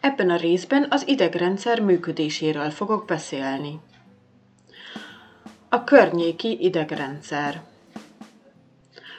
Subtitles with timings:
[0.00, 3.80] Ebben a részben az idegrendszer működéséről fogok beszélni.
[5.68, 7.62] A környéki idegrendszer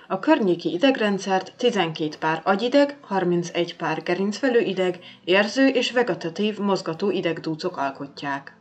[0.07, 7.77] A környéki idegrendszert 12 pár agyideg, 31 pár gerincvelő ideg, érző és vegetatív mozgató idegdúcok
[7.77, 8.55] alkotják.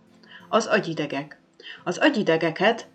[0.49, 1.41] Az agyidegek
[1.85, 2.87] az agyidegeket,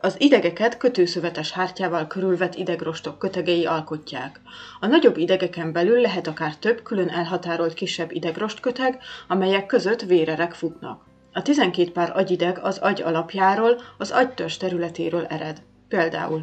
[0.00, 4.40] az idegeket kötőszövetes hártyával körülvett idegrostok kötegei alkotják.
[4.80, 10.54] A nagyobb idegeken belül lehet akár több külön elhatárolt kisebb idegrost köteg, amelyek között vérerek
[10.54, 11.04] futnak.
[11.32, 15.62] A 12 pár agyideg az agy alapjáról, az agytörzs területéről ered.
[15.88, 16.42] Például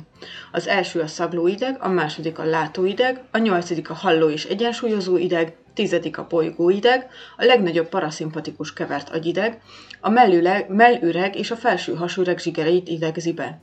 [0.51, 5.55] az első a szaglóideg, a második a látóideg, a nyolcadik a halló és egyensúlyozó ideg,
[5.73, 9.61] tizedik a bolygóideg, a legnagyobb paraszimpatikus kevert agyideg,
[10.01, 13.61] a mellüleg, mellüreg és a felső hasüreg zsigereit idegzi be.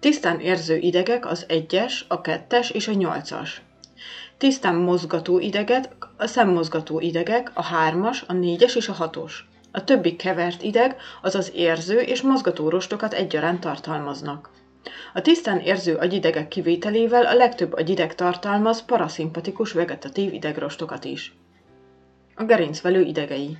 [0.00, 3.62] Tisztán érző idegek az egyes, a kettes és a nyolcas.
[4.38, 9.48] Tisztán mozgató ideget, a szemmozgató idegek, a hármas, a négyes és a hatos.
[9.72, 14.50] A többi kevert ideg, azaz érző és mozgató rostokat egyaránt tartalmaznak.
[15.14, 21.34] A tisztán érző agyidegek kivételével a legtöbb agyideg tartalmaz paraszimpatikus vegetatív idegrostokat is.
[22.34, 23.58] A gerincvelő idegei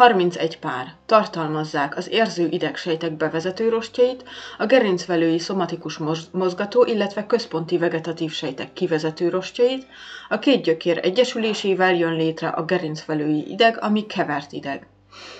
[0.00, 4.24] 31 pár tartalmazzák az érző idegsejtek bevezető rostjait,
[4.58, 5.98] a gerincvelői szomatikus
[6.32, 9.86] mozgató, illetve központi vegetatív sejtek kivezető rostjait,
[10.28, 14.86] a két gyökér egyesülésével jön létre a gerincvelői ideg, ami kevert ideg.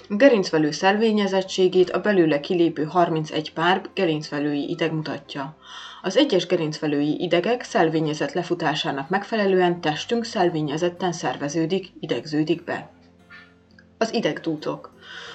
[0.09, 5.57] Gerincvelő szelvényezettségét a belőle kilépő 31 pár gerincvelői ideg mutatja.
[6.03, 12.91] Az egyes gerincvelői idegek szelvényezett lefutásának megfelelően testünk szelvényezetten szerveződik, idegződik be.
[13.99, 14.93] Az idegdútok.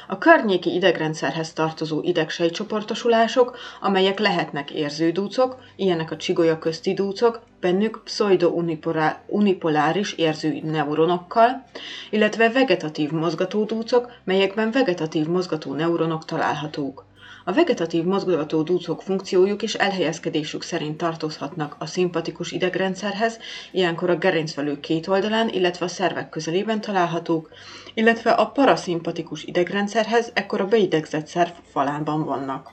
[0.08, 10.14] A környéki idegrendszerhez tartozó idegsejtcsoportosulások, amelyek lehetnek érződúcok, ilyenek a csigolya közti dúcok, bennük pseudo-unipoláris
[10.14, 11.64] érző neuronokkal,
[12.09, 17.06] illetve vegetatív mozgatódúcok, melyekben vegetatív mozgató neuronok találhatók.
[17.47, 23.39] A vegetatív mozgató dúcok funkciójuk és elhelyezkedésük szerint tartozhatnak a szimpatikus idegrendszerhez,
[23.71, 27.49] ilyenkor a gerincvelő két oldalán, illetve a szervek közelében találhatók,
[27.93, 32.71] illetve a paraszimpatikus idegrendszerhez, ekkor a beidegzett szerv falánban vannak.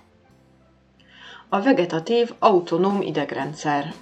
[1.49, 3.93] A vegetatív autonóm idegrendszer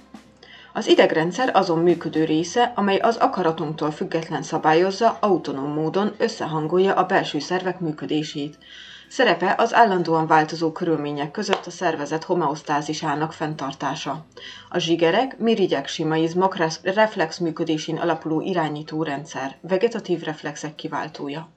[0.73, 7.39] az idegrendszer azon működő része, amely az akaratunktól független szabályozza, autonóm módon összehangolja a belső
[7.39, 8.57] szervek működését.
[9.11, 14.25] Szerepe az állandóan változó körülmények között a szervezet homeosztázisának fenntartása.
[14.69, 21.49] A zsigerek, mirigyek, simaizmok reflex működésén alapuló irányító rendszer, vegetatív reflexek kiváltója.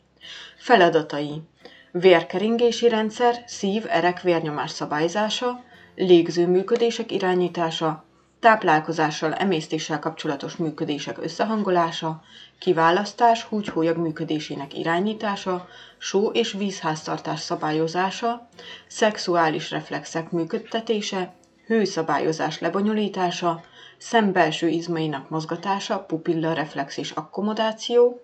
[0.57, 1.43] Feladatai
[1.91, 8.05] Vérkeringési rendszer, szív, erek, vérnyomás szabályzása, légző működések irányítása,
[8.45, 12.23] táplálkozással, emésztéssel kapcsolatos működések összehangolása,
[12.59, 15.69] kiválasztás, húgyhólyag működésének irányítása,
[16.05, 18.49] só- és vízháztartás szabályozása,
[18.87, 21.35] szexuális reflexek működtetése,
[21.67, 23.63] hőszabályozás lebonyolítása,
[23.99, 28.21] szem belső izmainak mozgatása, pupilla reflex és akkomodáció,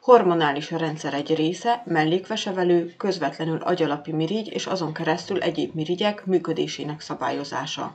[0.00, 7.94] hormonális rendszer egy része, mellékvesevelő, közvetlenül agyalapi mirigy és azon keresztül egyéb mirigyek működésének szabályozása.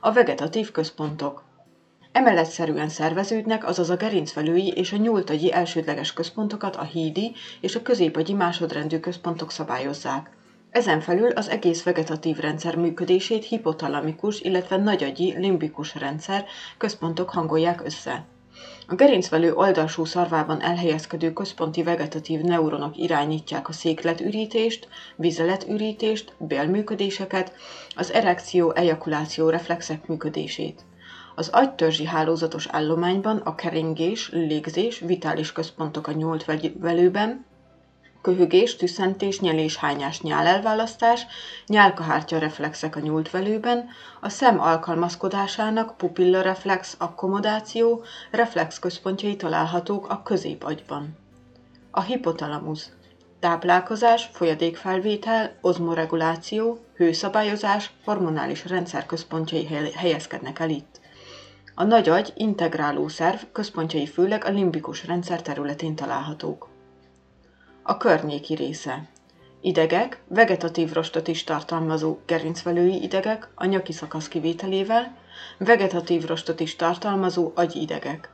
[0.00, 1.42] A vegetatív központok
[2.12, 8.32] Emeletszerűen szerveződnek, azaz a gerincvelői és a nyúltagyi elsődleges központokat a hídi és a középagyi
[8.32, 10.30] másodrendű központok szabályozzák.
[10.70, 16.44] Ezen felül az egész vegetatív rendszer működését hipotalamikus, illetve nagyagyi limbikus rendszer
[16.78, 18.26] központok hangolják össze.
[18.86, 27.52] A gerincvelő oldalsó szarvában elhelyezkedő központi vegetatív neuronok irányítják a székletürítést, vizeletürítést, bélműködéseket,
[27.96, 30.84] az erekció-ejakuláció reflexek működését.
[31.34, 36.44] Az agytörzsi hálózatos állományban a keringés, légzés, vitális központok a nyúlt
[36.78, 37.48] velőben,
[38.22, 41.26] köhögés, tüszentés, nyelés, hányás, nyálelválasztás,
[41.66, 43.88] nyálkahártya reflexek a nyúlt velőben,
[44.20, 51.16] a szem alkalmazkodásának pupillareflex akkomodáció, reflex központjai találhatók a középagyban.
[51.90, 52.90] A hipotalamusz
[53.40, 60.89] táplálkozás, folyadékfelvétel, ozmoreguláció, hőszabályozás, hormonális rendszer központjai helyezkednek el itt.
[61.74, 66.68] A nagy agy integráló szerv központjai főleg a limbikus rendszer területén találhatók.
[67.82, 69.08] A környéki része.
[69.60, 75.16] Idegek, vegetatív rostot is tartalmazó gerincvelői idegek a nyaki szakasz kivételével,
[75.58, 78.30] vegetatív rostot is tartalmazó agyidegek.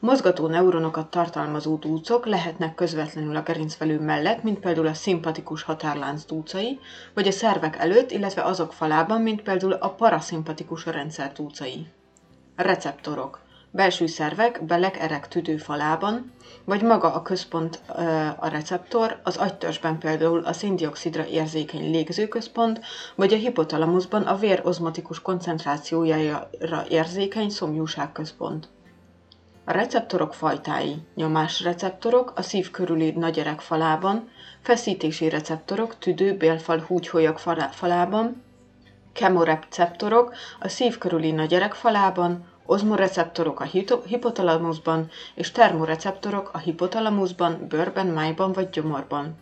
[0.00, 6.78] Mozgató neuronokat tartalmazó dúcok lehetnek közvetlenül a gerincvelő mellett, mint például a szimpatikus határlánc dúcai,
[7.14, 11.86] vagy a szervek előtt, illetve azok falában, mint például a paraszimpatikus rendszer dúcai.
[12.62, 13.40] Receptorok.
[13.70, 16.32] belső szervek, belek, erek tüdőfalában,
[16.64, 17.80] vagy maga a központ
[18.36, 22.80] a receptor, az agytörzsben például a széndiokszidra érzékeny légzőközpont,
[23.14, 28.68] vagy a hipotalamuszban a vér ozmotikus koncentrációjára érzékeny szomjúságközpont.
[29.64, 34.28] A receptorok fajtái nyomásreceptorok a szív körüli nagyerek falában,
[34.60, 37.38] feszítési receptorok tüdő, bélfal, húgyholyag
[37.70, 38.42] falában,
[39.12, 43.68] kemoreceptorok a szív körüli nagyerek falában, ozmoreceptorok a
[44.06, 49.36] hipotalamuszban és termoreceptorok a hipotalamuszban, bőrben, májban vagy gyomorban.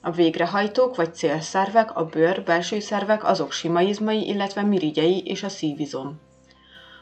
[0.00, 5.48] A végrehajtók vagy célszervek, a bőr, belső szervek azok sima izmai, illetve mirigyei és a
[5.48, 6.20] szívizom.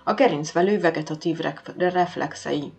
[0.04, 1.38] A gerincvelő vegetatív
[1.76, 2.72] reflexei.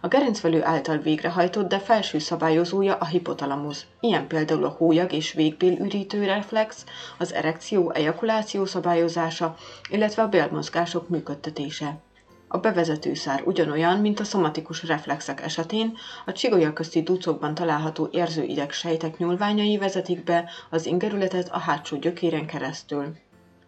[0.00, 3.86] A gerincvelő által végrehajtott, de felső szabályozója a hipotalamusz.
[4.00, 6.84] Ilyen például a hólyag és végbél ürítő reflex,
[7.18, 9.54] az erekció, ejakuláció szabályozása,
[9.90, 12.00] illetve a bélmozgások működtetése.
[12.48, 15.96] A bevezető szár ugyanolyan, mint a szomatikus reflexek esetén,
[16.26, 22.46] a csigolya közti ducokban található érzőideg sejtek nyúlványai vezetik be az ingerületet a hátsó gyökéren
[22.46, 23.16] keresztül.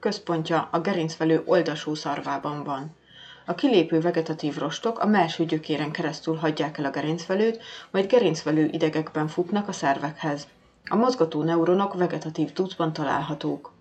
[0.01, 2.97] Központja a gerincvelő oldasú szarvában van.
[3.45, 9.29] A kilépő vegetatív rostok a melső gyökéren keresztül hagyják el a gerincvelőt, majd gerincvelő idegekben
[9.29, 10.47] futnak a szervekhez.
[10.85, 13.73] A mozgató neuronok vegetatív tucban találhatók.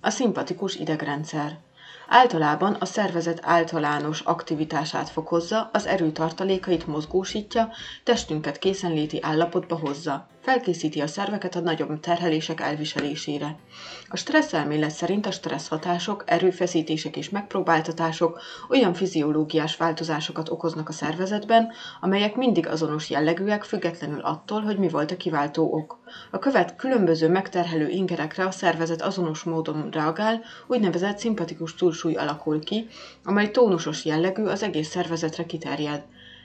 [0.00, 1.58] A szimpatikus idegrendszer.
[2.08, 7.72] Általában a szervezet általános aktivitását fokozza, az erőtartalékait mozgósítja,
[8.04, 10.26] testünket készenléti állapotba hozza.
[10.40, 13.56] Felkészíti a szerveket a nagyobb terhelések elviselésére.
[14.08, 20.92] A stressz elmélet szerint a stressz hatások, erőfeszítések és megpróbáltatások olyan fiziológiás változásokat okoznak a
[20.92, 26.03] szervezetben, amelyek mindig azonos jellegűek, függetlenül attól, hogy mi volt a kiváltó ok.
[26.30, 32.86] A követ különböző megterhelő ingerekre a szervezet azonos módon reagál, úgynevezett szimpatikus túlsúly alakul ki,
[33.24, 36.02] amely tónusos jellegű az egész szervezetre kiterjed.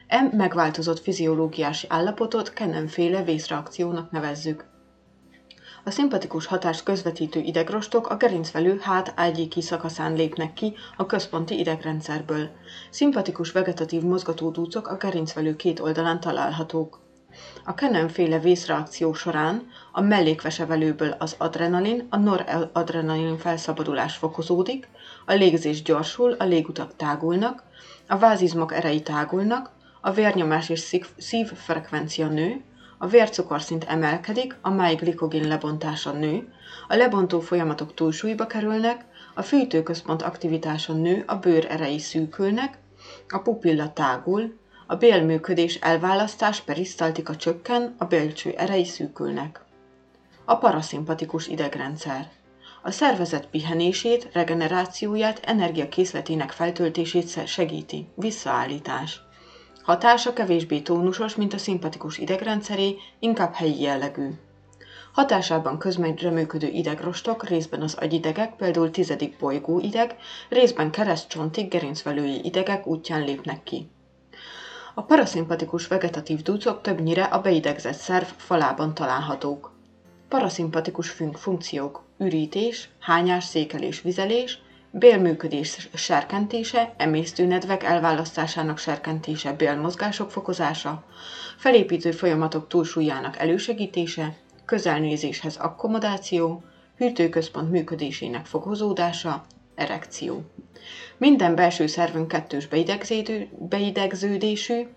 [0.07, 4.65] E megváltozott fiziológiás állapotot Kennemféle vészreakciónak nevezzük.
[5.83, 12.49] A szimpatikus hatást közvetítő idegrostok a gerincvelő hát ágyéki szakaszán lépnek ki a központi idegrendszerből.
[12.89, 17.08] Szimpatikus vegetatív mozgatódúcok a gerincvelő két oldalán találhatók.
[17.69, 24.87] A Kennemféle vészreakció során a mellékvesevelőből az adrenalin, a noradrenalin felszabadulás fokozódik,
[25.25, 27.63] a légzés gyorsul, a légutak tágulnak,
[28.07, 29.71] a vázizmok erei tágulnak,
[30.01, 32.61] a vérnyomás és szívfrekvencia nő,
[32.97, 36.53] a vércukorszint emelkedik, a máj glikogén lebontása nő,
[36.87, 39.05] a lebontó folyamatok túlsúlyba kerülnek,
[39.35, 42.77] a fűtőközpont aktivitása nő, a bőr erei szűkülnek,
[43.27, 44.58] a pupilla tágul,
[44.91, 49.61] a bélműködés elválasztás perisztaltika csökken, a bélcső erei szűkülnek.
[50.45, 52.29] A paraszimpatikus idegrendszer.
[52.83, 58.07] A szervezet pihenését, regenerációját, energiakészletének feltöltését segíti.
[58.15, 59.21] Visszaállítás.
[59.83, 64.29] Hatása kevésbé tónusos, mint a szimpatikus idegrendszeré, inkább helyi jellegű.
[65.13, 69.37] Hatásában közmegyre működő idegrostok, részben az agyidegek, például tizedik
[69.81, 70.15] ideg,
[70.49, 73.89] részben keresztcsontig gerincvelői idegek útján lépnek ki.
[74.93, 79.71] A paraszimpatikus vegetatív dúcok többnyire a beidegzett szerv falában találhatók.
[80.29, 84.59] Paraszimpatikus funkciók ürítés, hányás, székelés, vizelés,
[84.91, 91.03] bélműködés serkentése, emésztőnedvek elválasztásának serkentése, bélmozgások fokozása,
[91.57, 94.35] felépítő folyamatok túlsúlyának elősegítése,
[94.65, 96.63] közelnézéshez akkomodáció,
[96.97, 99.45] hűtőközpont működésének fokozódása,
[99.79, 100.43] erekció.
[101.17, 102.67] Minden belső szervünk kettős
[103.69, 104.87] beidegződésű,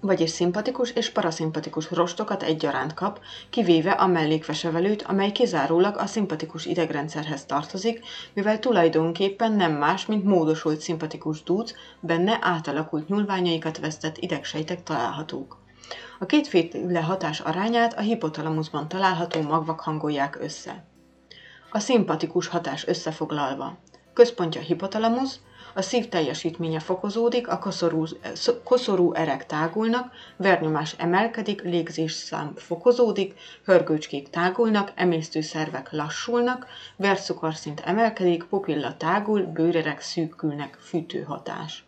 [0.00, 7.44] vagyis szimpatikus és paraszimpatikus rostokat egyaránt kap, kivéve a mellékvesevelőt, amely kizárólag a szimpatikus idegrendszerhez
[7.44, 8.00] tartozik,
[8.32, 15.62] mivel tulajdonképpen nem más, mint módosult szimpatikus dúc, benne átalakult nyúlványaikat vesztett idegsejtek találhatók.
[16.18, 20.84] A kétféle hatás arányát a hipotalamuszban található magvak hangolják össze.
[21.70, 23.78] A szimpatikus hatás összefoglalva.
[24.14, 25.40] Központja hipotalamusz,
[25.74, 28.04] a szív teljesítménye fokozódik, a koszorú,
[28.64, 36.66] koszorú erek tágulnak, vernyomás emelkedik, légzésszám fokozódik, hörgőcskék tágulnak, emésztőszervek lassulnak,
[36.96, 41.84] vércukorszint emelkedik, pupilla tágul, bőrerek szűkülnek, fűtőhatás.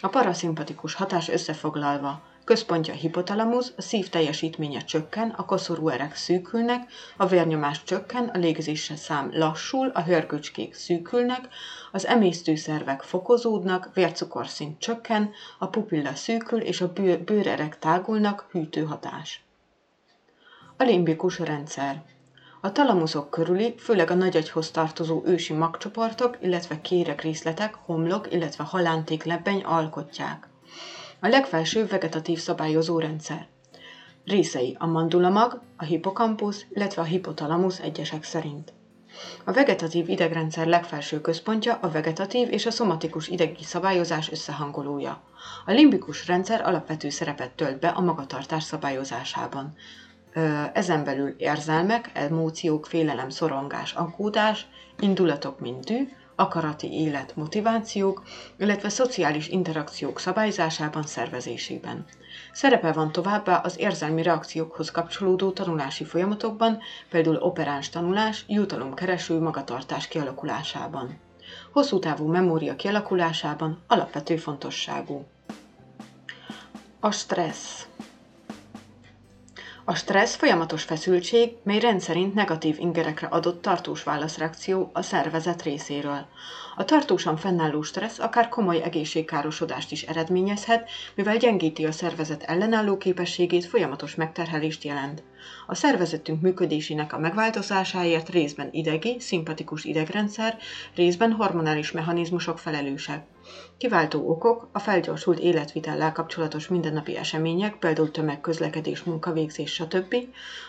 [0.00, 6.90] A paraszimpatikus hatás összefoglalva Központja a hipotalamusz, a szív teljesítménye csökken, a koszorú erek szűkülnek,
[7.16, 11.48] a vérnyomás csökken, a légzése szám lassul, a hörgőcskék szűkülnek,
[11.92, 16.92] az emésztőszervek fokozódnak, vércukorszint csökken, a pupilla szűkül és a
[17.24, 19.44] bőrerek tágulnak, hűtőhatás.
[20.76, 22.02] A limbikus rendszer.
[22.60, 29.24] A talamuszok körüli, főleg a nagyagyhoz tartozó ősi magcsoportok, illetve kérek részletek, homlok, illetve halánték
[29.24, 30.48] lebbeny alkotják.
[31.20, 33.46] A legfelső vegetatív szabályozó rendszer.
[34.24, 38.72] Részei a mandulamag, a hipokampusz, illetve a hipotalamusz egyesek szerint.
[39.44, 45.22] A vegetatív idegrendszer legfelső központja a vegetatív és a szomatikus idegi szabályozás összehangolója.
[45.66, 49.74] A limbikus rendszer alapvető szerepet tölt be a magatartás szabályozásában.
[50.72, 54.66] Ezen belül érzelmek, emóciók, félelem, szorongás, aggódás,
[54.98, 58.22] indulatok, mint dű, akarati élet, motivációk,
[58.58, 62.04] illetve szociális interakciók szabályzásában, szervezésében.
[62.52, 66.78] Szerepe van továbbá az érzelmi reakciókhoz kapcsolódó tanulási folyamatokban,
[67.10, 71.18] például operáns tanulás, jutalomkereső magatartás kialakulásában.
[71.72, 75.26] Hosszú távú memória kialakulásában alapvető fontosságú.
[77.00, 77.86] A stressz
[79.88, 86.26] a stressz folyamatos feszültség, mely rendszerint negatív ingerekre adott tartós válaszreakció a szervezet részéről.
[86.78, 93.64] A tartósan fennálló stressz akár komoly egészségkárosodást is eredményezhet, mivel gyengíti a szervezet ellenálló képességét,
[93.64, 95.22] folyamatos megterhelést jelent.
[95.66, 100.56] A szervezetünk működésének a megváltozásáért részben idegi, szimpatikus idegrendszer,
[100.94, 103.24] részben hormonális mechanizmusok felelősek.
[103.78, 110.14] Kiváltó okok a felgyorsult életvitellel kapcsolatos mindennapi események, például tömegközlekedés, munkavégzés, stb.,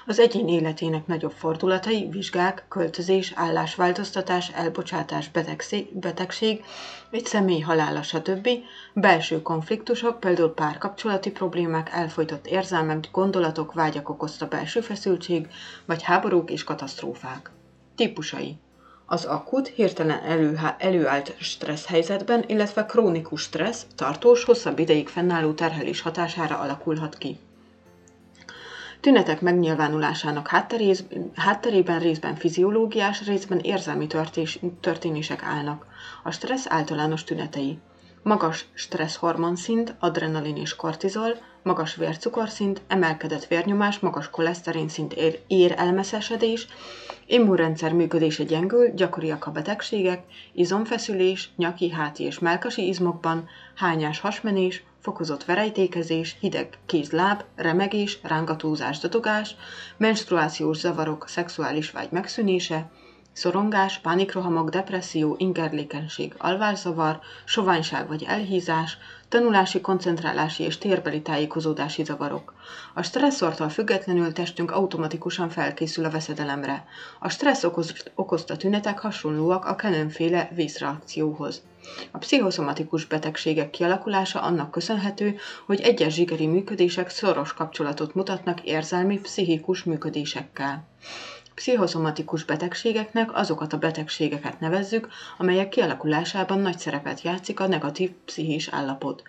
[0.05, 5.96] az egyén életének nagyobb fordulatai, vizsgák, költözés, állásváltoztatás, elbocsátás, betegség,
[7.11, 8.49] egy személy halála, stb.,
[8.93, 15.47] belső konfliktusok, például párkapcsolati problémák, elfolytott érzelmek, gondolatok, vágyak okozta belső feszültség,
[15.85, 17.51] vagy háborúk és katasztrófák.
[17.95, 18.57] Típusai
[19.09, 26.01] az akut, hirtelen elő, előállt stressz helyzetben, illetve krónikus stressz, tartós, hosszabb ideig fennálló terhelés
[26.01, 27.39] hatására alakulhat ki.
[28.99, 30.47] Tünetek megnyilvánulásának
[31.35, 34.07] hátterében részben fiziológiás, részben érzelmi
[34.81, 35.86] történések állnak.
[36.27, 37.79] A stressz általános tünetei.
[38.23, 46.67] Magas stresszhormonszint, adrenalin és kortizol, magas vércukorszint, emelkedett vérnyomás, magas koleszterin szint ér, ér elmeszesedés,
[47.25, 55.45] immunrendszer működése gyengül, gyakoriak a betegségek, izomfeszülés, nyaki, háti és melkasi izmokban, hányás hasmenés, fokozott
[55.45, 59.55] verejtékezés, hideg kéz-láb, remegés, rángatózás, dadogás,
[59.97, 62.89] menstruációs zavarok, szexuális vágy megszűnése,
[63.37, 68.97] szorongás, pánikrohamok, depresszió, ingerlékenység, alvászavar, soványság vagy elhízás,
[69.29, 72.53] tanulási, koncentrálási és térbeli tájékozódási zavarok.
[72.93, 76.85] A stresszortól függetlenül testünk automatikusan felkészül a veszedelemre.
[77.19, 81.61] A stressz okoz, okozta tünetek hasonlóak a kelőnféle vészreakcióhoz.
[82.11, 89.83] A pszichoszomatikus betegségek kialakulása annak köszönhető, hogy egyes zsigeri működések szoros kapcsolatot mutatnak érzelmi, pszichikus
[89.83, 90.83] működésekkel.
[91.57, 99.23] Pszichoszomatikus betegségeknek azokat a betegségeket nevezzük, amelyek kialakulásában nagy szerepet játszik a negatív pszichés állapot.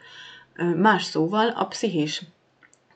[0.76, 2.22] Más szóval a pszichés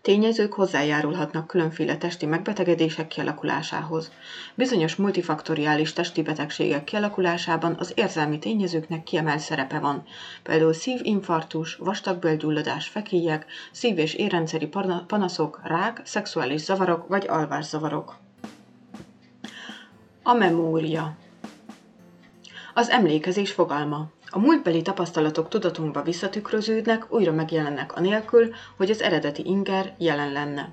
[0.02, 4.10] Tényezők hozzájárulhatnak különféle testi megbetegedések kialakulásához.
[4.54, 10.04] Bizonyos multifaktoriális testi betegségek kialakulásában az érzelmi tényezőknek kiemelt szerepe van,
[10.42, 14.68] például szívinfarktus, vastagbélgyulladás, fekélyek, szív- és érrendszeri
[15.06, 18.21] panaszok, rák, szexuális zavarok vagy alvászavarok.
[20.24, 21.16] A memória
[22.74, 24.10] Az emlékezés fogalma.
[24.30, 30.68] A múltbeli tapasztalatok tudatunkba visszatükröződnek, újra megjelennek anélkül, hogy az eredeti inger jelen lenne.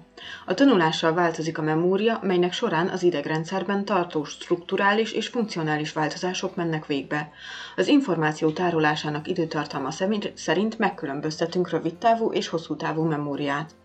[0.45, 6.85] A tanulással változik a memória, melynek során az idegrendszerben tartós strukturális és funkcionális változások mennek
[6.85, 7.31] végbe.
[7.75, 9.89] Az információ tárolásának időtartalma
[10.35, 13.75] szerint megkülönböztetünk rövidtávú és hosszú távú memóriát.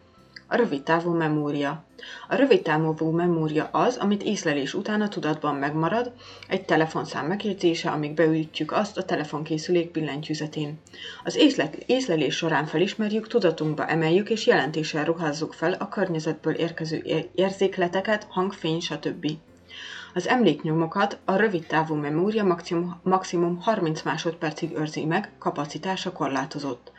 [0.47, 1.85] A rövidtávú memória.
[2.29, 6.13] A rövidtávú memória az, amit észlelés után a tudatban megmarad,
[6.49, 10.79] egy telefonszám megjegyzése, amíg beütjük azt a telefonkészülék billentyűzetén.
[11.25, 11.37] Az
[11.87, 19.27] észlelés során felismerjük, tudatunkba emeljük és jelentéssel ruházzuk fel a környezetből érkező érzékleteket, hangfény, stb.
[20.15, 26.93] Az emléknyomokat a rövidtávú memória maximum, maximum 30 másodpercig őrzi meg, kapacitása korlátozott.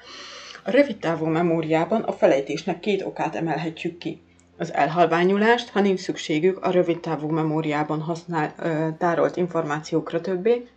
[0.67, 4.21] A rövidtávú memóriában a felejtésnek két okát emelhetjük ki.
[4.57, 10.67] Az elhalványulást, ha nincs szükségük a rövidtávú memóriában használ, ö, tárolt információkra többé,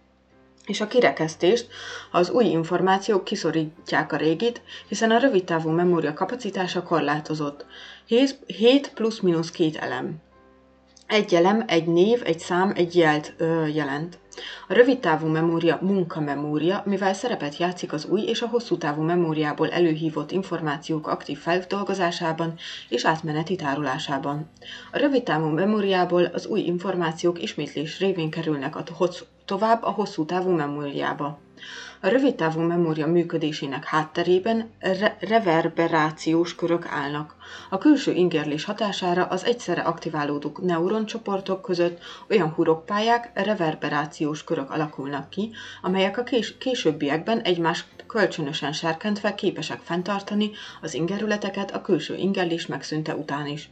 [0.66, 1.68] és a kirekesztést,
[2.10, 7.66] ha az új információk kiszorítják a régit, hiszen a rövidtávú memória kapacitása korlátozott.
[8.46, 10.16] 7 plusz-minusz két elem.
[11.06, 14.18] Egy elem, egy név, egy szám, egy jelt ö, jelent.
[14.68, 20.30] A rövidtávú memória munkamemória, mivel szerepet játszik az új és a hosszú távú memóriából előhívott
[20.30, 22.54] információk aktív feldolgozásában
[22.88, 24.50] és átmeneti tárolásában.
[24.92, 28.82] A rövidtávú memóriából az új információk ismétlés révén kerülnek a
[29.48, 31.38] tovább a hosszú távú memóriába.
[32.00, 37.34] A rövidtávú memória működésének hátterében re- reverberációs körök állnak.
[37.70, 41.98] A külső ingerlés hatására az egyszerre aktiválódó neuroncsoportok között
[42.30, 45.50] olyan hurokpályák, reverberációs körök alakulnak ki,
[45.82, 50.50] amelyek a kés- későbbiekben egymás kölcsönösen serkentve képesek fenntartani
[50.82, 53.70] az ingerületeket a külső ingerlés megszűnte után is.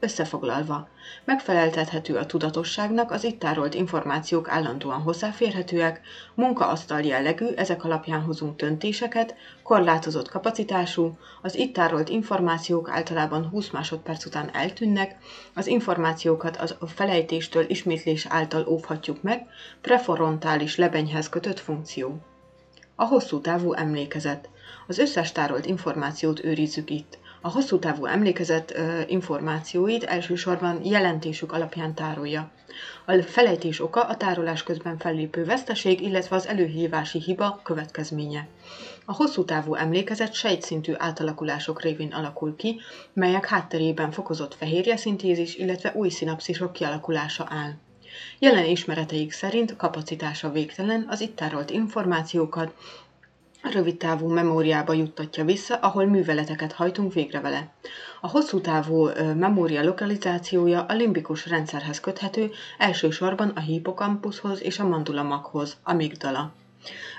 [0.00, 0.88] Összefoglalva,
[1.24, 6.00] megfeleltethető a tudatosságnak, az itt tárolt információk állandóan hozzáférhetőek,
[6.34, 14.24] munkaasztal jellegű, ezek alapján hozunk döntéseket, korlátozott kapacitású, az itt tárolt információk általában 20 másodperc
[14.24, 15.16] után eltűnnek,
[15.54, 19.46] az információkat az a felejtéstől ismétlés által óvhatjuk meg,
[19.80, 22.18] preforontális lebenyhez kötött funkció.
[22.94, 24.48] A hosszú távú emlékezet.
[24.86, 27.18] Az összes tárolt információt őrizzük itt.
[27.40, 28.74] A hosszú távú emlékezet
[29.06, 32.50] információit elsősorban jelentésük alapján tárolja.
[33.06, 38.46] A felejtés oka a tárolás közben fellépő veszteség, illetve az előhívási hiba következménye.
[39.04, 42.80] A hosszú távú emlékezet sejtszintű átalakulások révén alakul ki,
[43.12, 47.72] melyek hátterében fokozott fehérjeszintézis, illetve új szinapszisok kialakulása áll.
[48.38, 52.74] Jelen ismereteik szerint kapacitása végtelen az itt tárolt információkat
[53.72, 57.72] rövidtávú memóriába juttatja vissza, ahol műveleteket hajtunk végre vele.
[58.20, 65.76] A hosszú távú memória lokalizációja a limbikus rendszerhez köthető, elsősorban a hipokampuszhoz és a mandulamakhoz,
[65.82, 66.52] amigdala.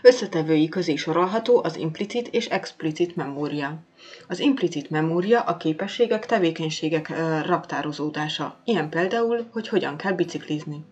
[0.01, 3.79] Összetevői közé sorolható az implicit és explicit memória.
[4.27, 7.09] Az implicit memória a képességek, tevékenységek
[7.45, 10.85] raktározódása, ilyen például, hogy hogyan kell biciklizni.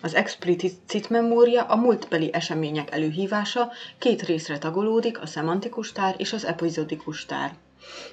[0.00, 6.44] Az explicit memória a múltbeli események előhívása két részre tagolódik, a szemantikus tár és az
[6.44, 7.54] epizodikus tár.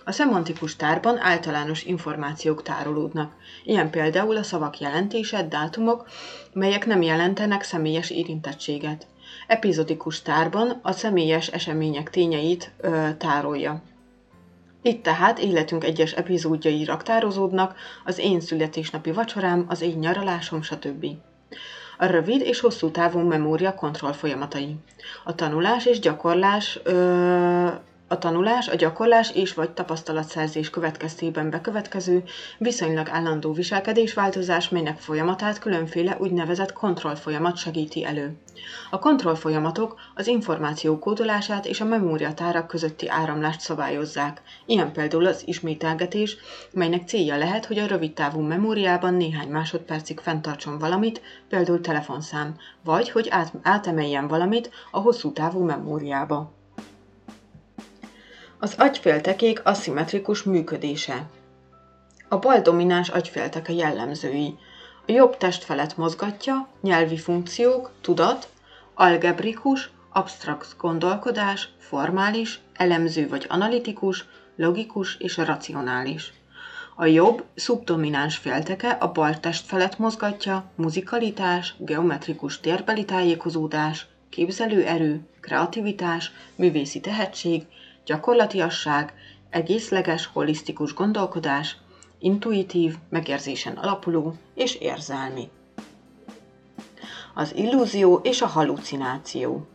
[0.06, 6.10] A szemantikus tárban általános információk tárolódnak, ilyen például a szavak jelentése, dátumok,
[6.54, 9.08] melyek nem jelentenek személyes érintettséget.
[9.48, 13.82] Epizodikus tárban a személyes események tényeit ö, tárolja.
[14.82, 21.06] Itt tehát életünk egyes epizódjai raktározódnak, az én születésnapi vacsorám, az én nyaralásom, stb.
[21.98, 24.76] A rövid és hosszú távú memória kontroll folyamatai.
[25.24, 27.68] A tanulás és gyakorlás ö,
[28.08, 32.24] a tanulás, a gyakorlás és vagy tapasztalatszerzés következtében bekövetkező,
[32.58, 38.38] viszonylag állandó viselkedésváltozás, melynek folyamatát különféle úgynevezett kontrollfolyamat segíti elő.
[38.90, 46.38] A kontrollfolyamatok az információ kódolását és a memóriatárak közötti áramlást szabályozzák, ilyen például az ismételgetés,
[46.72, 53.28] melynek célja lehet, hogy a rövidtávú memóriában néhány másodpercig fenntartson valamit, például telefonszám, vagy hogy
[53.30, 56.57] át, átemeljen valamit a hosszú távú memóriába.
[58.60, 61.30] Az agyféltekék aszimmetrikus működése.
[62.30, 64.58] A bal domináns agyfélteke jellemzői.
[65.08, 68.48] A jobb testfelet mozgatja, nyelvi funkciók, tudat,
[68.94, 76.34] algebrikus, absztrakt gondolkodás, formális, elemző vagy analitikus, logikus és racionális.
[76.96, 87.00] A jobb, szubdomináns félteke a bal testfelet mozgatja, muzikalitás, geometrikus térbeli tájékozódás, képzelőerő, kreativitás, művészi
[87.00, 87.66] tehetség,
[88.08, 89.14] gyakorlatiasság,
[89.50, 91.78] egészleges, holisztikus gondolkodás,
[92.20, 95.50] intuitív, megérzésen alapuló és érzelmi.
[97.34, 99.68] Az illúzió és a halucináció.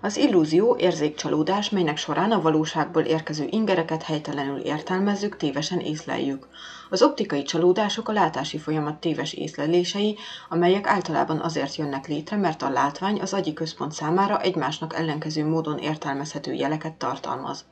[0.00, 6.48] Az illúzió érzékcsalódás, melynek során a valóságból érkező ingereket helytelenül értelmezzük, tévesen észleljük.
[6.90, 10.16] Az optikai csalódások a látási folyamat téves észlelései,
[10.48, 15.78] amelyek általában azért jönnek létre, mert a látvány az agyi központ számára egymásnak ellenkező módon
[15.78, 17.64] értelmezhető jeleket tartalmaz.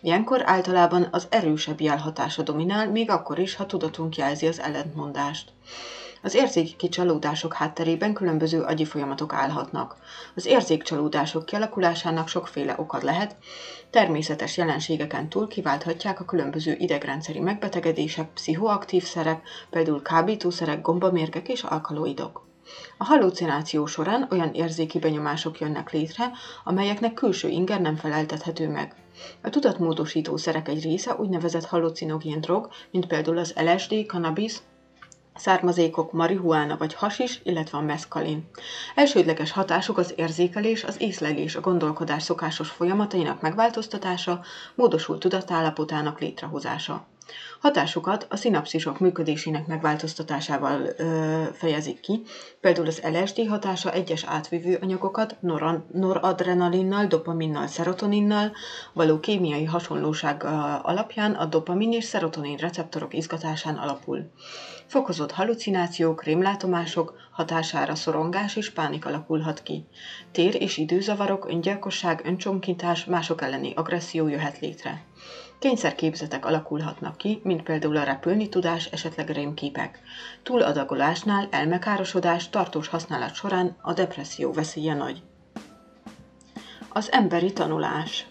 [0.00, 5.52] Ilyenkor általában az erősebb jelhatása dominál, még akkor is, ha tudatunk jelzi az ellentmondást.
[6.24, 9.96] Az érzéki csalódások hátterében különböző agyi folyamatok állhatnak.
[10.34, 13.36] Az érzékcsalódások kialakulásának sokféle okad lehet,
[13.90, 22.46] természetes jelenségeken túl kiválthatják a különböző idegrendszeri megbetegedések, pszichoaktív szerek, például kábítószerek, gombamérgek és alkaloidok.
[22.98, 26.30] A hallucináció során olyan érzéki benyomások jönnek létre,
[26.64, 29.01] amelyeknek külső inger nem feleltethető meg.
[29.42, 34.56] A tudatmódosító szerek egy része úgynevezett hallucinogén drog, mint például az LSD, cannabis,
[35.34, 38.50] származékok marihuána vagy hasis, illetve a meszkalin.
[38.94, 44.40] Elsődleges hatásuk az érzékelés, az észlelés, a gondolkodás szokásos folyamatainak megváltoztatása,
[44.74, 47.06] módosult tudatállapotának létrehozása.
[47.62, 52.22] Hatásukat a szinapszisok működésének megváltoztatásával ö, fejezik ki,
[52.60, 55.36] például az LSD hatása egyes átvívő anyagokat
[55.92, 58.52] noradrenalinnal, dopaminnal, szerotoninnal
[58.92, 60.44] való kémiai hasonlóság
[60.82, 64.30] alapján a dopamin és szerotonin receptorok izgatásán alapul.
[64.86, 69.86] Fokozott halucinációk, rémlátomások hatására szorongás és pánik alakulhat ki.
[70.32, 75.02] Tér- és időzavarok, öngyilkosság, öncsonkintás, mások elleni agresszió jöhet létre.
[75.62, 80.00] Kényszerképzetek alakulhatnak ki, mint például a repülni tudás, esetleg rémképek.
[80.42, 85.22] Túladagolásnál elmekárosodás tartós használat során a depresszió veszélye nagy.
[86.88, 88.26] Az emberi tanulás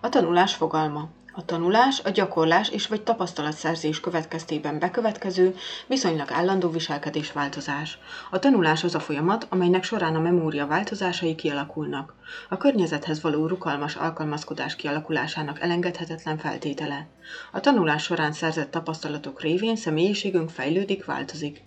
[0.00, 5.54] A tanulás fogalma a tanulás, a gyakorlás és vagy tapasztalatszerzés következtében bekövetkező,
[5.86, 7.98] viszonylag állandó viselkedés változás.
[8.30, 12.14] A tanulás az a folyamat, amelynek során a memória változásai kialakulnak.
[12.48, 17.06] A környezethez való rukalmas alkalmazkodás kialakulásának elengedhetetlen feltétele.
[17.52, 21.62] A tanulás során szerzett tapasztalatok révén személyiségünk fejlődik, változik.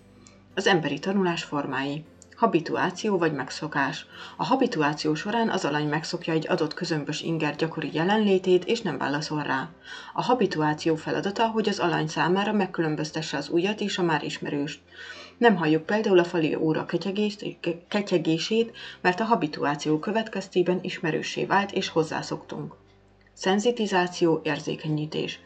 [0.55, 2.05] Az emberi tanulás formái.
[2.43, 4.05] Habituáció vagy megszokás.
[4.37, 9.43] A habituáció során az alany megszokja egy adott közömbös inger gyakori jelenlétét, és nem válaszol
[9.43, 9.69] rá.
[10.13, 14.81] A habituáció feladata, hogy az alany számára megkülönböztesse az újat és a már ismerőst.
[15.37, 16.85] Nem halljuk például a fali óra
[17.87, 22.75] ketyegését, mert a habituáció következtében ismerőssé vált és hozzászoktunk.
[23.33, 25.39] Szenzitizáció, érzékenyítés.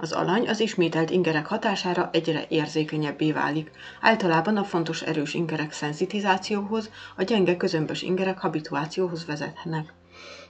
[0.00, 3.70] Az alany az ismételt ingerek hatására egyre érzékenyebbé válik.
[4.00, 9.92] Általában a fontos erős ingerek szenzitizációhoz, a gyenge közömbös ingerek habituációhoz vezetnek.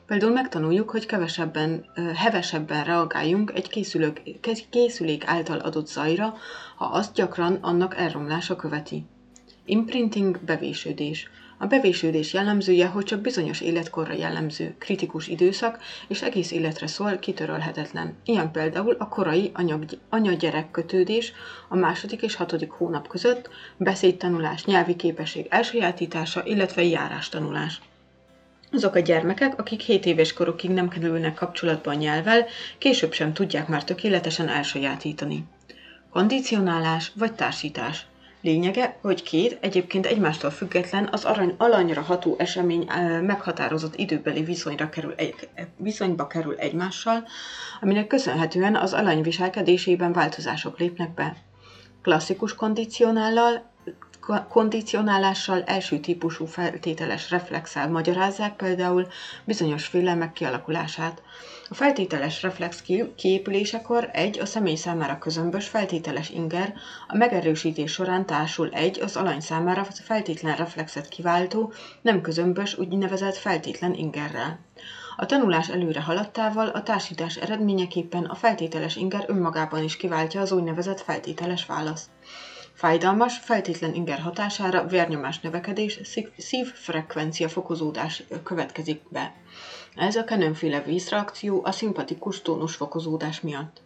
[0.07, 1.85] Például megtanuljuk, hogy kevesebben,
[2.15, 4.23] hevesebben reagáljunk egy készülők,
[4.71, 6.35] készülék által adott zajra,
[6.77, 9.07] ha azt gyakran annak elromlása követi.
[9.65, 11.31] Imprinting bevésődés.
[11.63, 18.17] A bevésődés jellemzője, hogy csak bizonyos életkorra jellemző, kritikus időszak, és egész életre szól, kitörölhetetlen.
[18.25, 19.53] Ilyen például a korai
[20.09, 21.33] anya-gyerek kötődés
[21.69, 27.81] a második és hatodik hónap között, beszédtanulás, nyelvi képesség elsajátítása, illetve járástanulás.
[28.73, 32.47] Azok a gyermekek, akik 7 éves korukig nem kerülnek kapcsolatba a nyelvvel,
[32.79, 35.45] később sem tudják már tökéletesen elsajátítani.
[36.11, 38.07] Kondicionálás vagy társítás.
[38.43, 42.87] Lényege, hogy két egyébként egymástól független az arany alanyra ható esemény
[43.23, 47.29] meghatározott időbeli viszonyra kerül egy, viszonyba kerül egymással,
[47.81, 51.37] aminek köszönhetően az alany viselkedésében változások lépnek be.
[52.03, 53.69] Klasszikus kondicionállal
[54.49, 59.07] kondicionálással első típusú feltételes reflexel magyarázzák például
[59.45, 61.23] bizonyos félelmek kialakulását.
[61.73, 62.83] A feltételes reflex
[63.17, 66.73] kiépülésekor egy a személy számára közömbös feltételes inger,
[67.09, 73.95] a megerősítés során társul egy az alany számára feltétlen reflexet kiváltó, nem közömbös úgynevezett feltétlen
[73.95, 74.59] ingerrel.
[75.17, 81.01] A tanulás előre haladtával a társítás eredményeképpen a feltételes inger önmagában is kiváltja az úgynevezett
[81.01, 82.11] feltételes választ.
[82.75, 86.01] Fájdalmas, feltétlen inger hatására vérnyomás növekedés,
[86.37, 89.35] szívfrekvencia fokozódás következik be.
[89.95, 90.25] Ez a
[90.85, 93.81] vízreakció a szimpatikus tónus fokozódás miatt.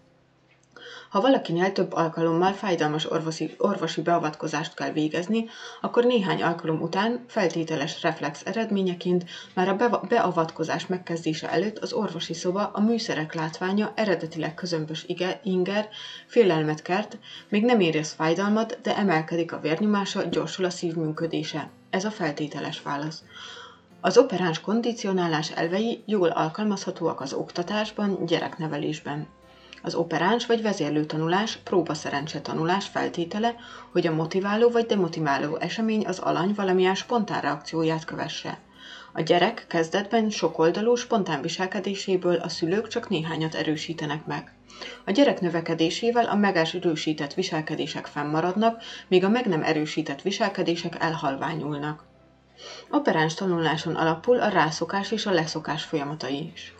[1.15, 5.47] Ha valakinél több alkalommal fájdalmas orvosi, orvosi beavatkozást kell végezni,
[5.81, 12.71] akkor néhány alkalom után feltételes reflex eredményeként már a beavatkozás megkezdése előtt az orvosi szoba
[12.73, 15.89] a műszerek látványa eredetileg közömbös ige, inger,
[16.27, 21.71] félelmet kert, még nem érez fájdalmat, de emelkedik a vérnyomása, gyorsul a szív működése.
[21.91, 23.23] Ez a feltételes válasz.
[24.05, 29.27] Az operáns kondicionálás elvei jól alkalmazhatóak az oktatásban, gyereknevelésben.
[29.83, 33.55] Az operáns vagy vezérlő tanulás, próbaszerencse tanulás feltétele,
[33.93, 38.59] hogy a motiváló vagy demotiváló esemény az alany valamilyen spontán reakcióját kövesse.
[39.13, 44.53] A gyerek kezdetben sokoldalú, spontán viselkedéséből a szülők csak néhányat erősítenek meg.
[45.05, 52.13] A gyerek növekedésével a megerősített viselkedések fennmaradnak, míg a meg nem erősített viselkedések elhalványulnak.
[52.91, 56.75] Operáns tanuláson alapul a rászokás és a leszokás folyamatai is.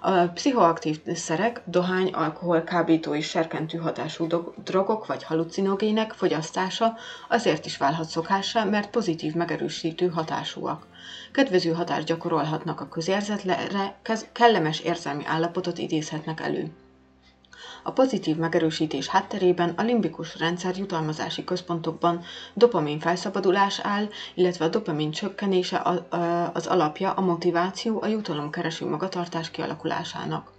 [0.00, 4.26] A pszichoaktív szerek, dohány, alkohol, kábító és serkentő hatású
[4.64, 6.96] drogok vagy halucinogének fogyasztása
[7.28, 10.86] azért is válhat szokássá, mert pozitív megerősítő hatásúak.
[11.32, 13.98] Kedvező hatást gyakorolhatnak a közérzetre,
[14.32, 16.72] kellemes érzelmi állapotot idézhetnek elő.
[17.88, 22.22] A pozitív megerősítés hátterében a limbikus rendszer jutalmazási központokban
[22.54, 25.82] dopamin felszabadulás áll, illetve a dopamin csökkenése
[26.52, 30.57] az alapja a motiváció a jutalomkereső magatartás kialakulásának.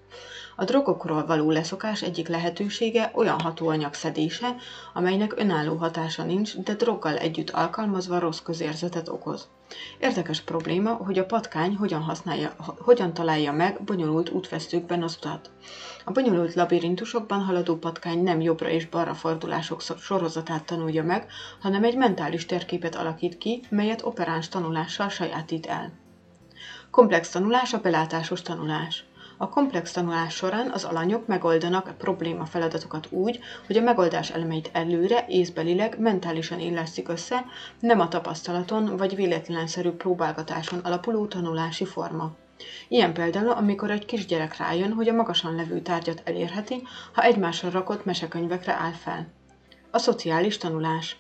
[0.60, 4.56] A drogokról való leszokás egyik lehetősége olyan hatóanyag szedése,
[4.93, 9.48] amelynek önálló hatása nincs, de droggal együtt alkalmazva rossz közérzetet okoz.
[10.00, 15.50] Érdekes probléma, hogy a patkány hogyan, használja, hogyan találja meg bonyolult útvesztőkben az utat.
[16.06, 21.26] A bonyolult labirintusokban haladó patkány nem jobbra és balra fordulások sorozatát tanulja meg,
[21.62, 25.91] hanem egy mentális térképet alakít ki, melyet operáns tanulással sajátít el.
[26.91, 29.04] Komplex tanulás a belátásos tanulás.
[29.41, 34.69] A komplex tanulás során az alanyok megoldanak a probléma feladatokat úgy, hogy a megoldás elemeit
[34.73, 37.45] előre, észbelileg, mentálisan illesztik össze,
[37.80, 42.32] nem a tapasztalaton vagy véletlenszerű próbálgatáson alapuló tanulási forma.
[42.88, 48.06] Ilyen például, amikor egy kisgyerek rájön, hogy a magasan levő tárgyat elérheti, ha egymásra rakott
[48.06, 49.28] mesekönyvekre áll fel.
[49.91, 51.17] A szociális tanulás.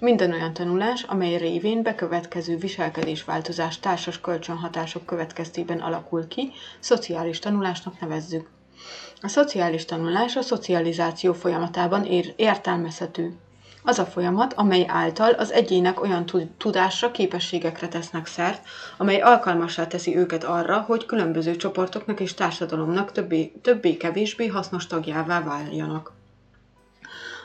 [0.00, 8.48] Minden olyan tanulás, amely révén bekövetkező viselkedésváltozás társas kölcsönhatások következtében alakul ki, szociális tanulásnak nevezzük.
[9.20, 13.32] A szociális tanulás a szocializáció folyamatában ér- értelmezhető.
[13.82, 16.26] Az a folyamat, amely által az egyének olyan
[16.58, 23.12] tudásra, képességekre tesznek szert, amely alkalmassá teszi őket arra, hogy különböző csoportoknak és társadalomnak
[23.62, 26.18] többé-kevésbé hasznos tagjává váljanak.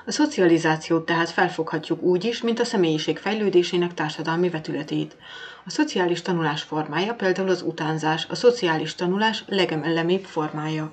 [0.08, 5.18] A szocializációt tehát felfoghatjuk úgy is, mint a személyiség fejlődésének társadalmi vetületét.
[5.65, 10.91] A szociális tanulás formája például az utánzás, a szociális tanulás legemellemébb formája.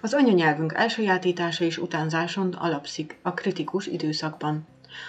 [0.00, 4.66] Az anyanyelvünk elsajátítása és utánzáson alapszik a kritikus időszakban.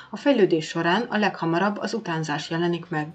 [0.10, 3.08] A fejlődés során a leghamarabb az utánzás jelenik meg.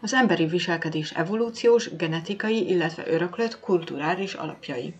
[0.00, 4.94] Az emberi viselkedés evolúciós, genetikai, illetve öröklött kulturális alapjai.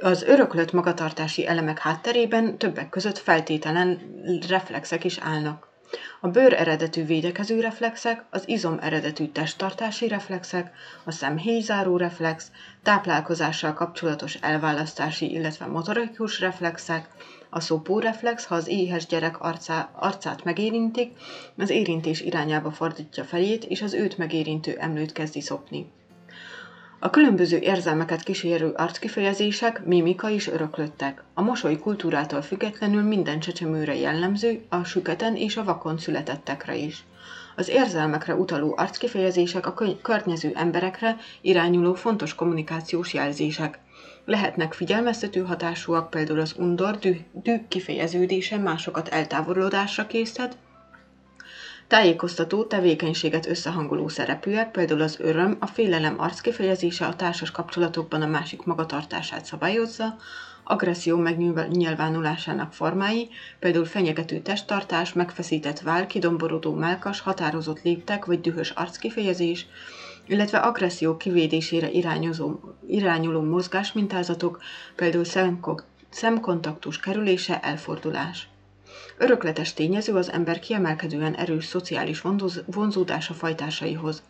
[0.00, 4.00] Az öröklött magatartási elemek hátterében többek között feltételen
[4.48, 5.72] reflexek is állnak.
[6.20, 10.72] A bőr eredetű védekező reflexek, az izom eredetű testtartási reflexek,
[11.04, 12.50] a szemhéjzáró reflex,
[12.82, 17.08] táplálkozással kapcsolatos elválasztási, illetve motorikus reflexek,
[17.50, 21.18] a szopóreflex, ha az éhes gyerek arcá, arcát megérintik,
[21.58, 25.92] az érintés irányába fordítja fejét, és az őt megérintő emlőt kezdi szopni.
[27.04, 31.22] A különböző érzelmeket kísérő arckifejezések, mimika is öröklöttek.
[31.34, 37.04] A mosoly kultúrától függetlenül minden csecsemőre jellemző, a süketen és a vakon születettekre is.
[37.56, 43.78] Az érzelmekre utaló arckifejezések a környező emberekre irányuló fontos kommunikációs jelzések.
[44.24, 50.56] Lehetnek figyelmeztető hatásúak, például az undor, düh, düh kifejeződése másokat eltávolodásra késztet,
[51.86, 58.62] Tájékoztató, tevékenységet összehangoló szerepűek, például az öröm, a félelem arckifejezése a társas kapcsolatokban a másik
[58.62, 60.16] magatartását szabályozza,
[60.64, 69.66] agresszió megnyilvánulásának formái, például fenyegető testtartás, megfeszített vál, kidomborodó melkas, határozott léptek vagy dühös arckifejezés,
[70.26, 74.62] illetve agresszió kivédésére irányozó, irányuló mozgásmintázatok,
[74.96, 75.24] például
[76.10, 78.48] szemkontaktus kerülése, elfordulás.
[79.18, 82.22] Örökletes tényező az ember kiemelkedően erős szociális
[82.66, 84.22] vonzódása fajtásaihoz.